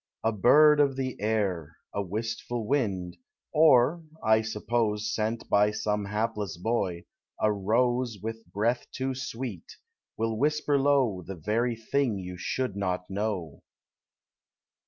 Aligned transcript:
A 0.23 0.31
bird 0.31 0.79
of 0.79 0.95
the 0.95 1.15
air, 1.21 1.77
A 1.93 2.01
wistful 2.01 2.65
wind, 2.65 3.17
or 3.53 4.03
(I 4.23 4.41
suppose 4.41 5.13
Sent 5.13 5.47
by 5.47 5.69
some 5.69 6.05
hapless 6.05 6.57
boy) 6.57 7.03
a 7.39 7.53
rose 7.53 8.17
With 8.19 8.51
breath 8.51 8.87
too 8.91 9.13
sweet, 9.13 9.77
will 10.17 10.39
whisper 10.39 10.79
low 10.79 11.21
The 11.23 11.35
very 11.35 11.75
thing 11.75 12.17
you 12.17 12.35
should 12.35 12.75
not 12.75 13.11
know! 13.11 13.61